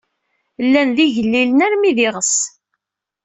[0.65, 2.35] Llan d igellilen armi d iɣes.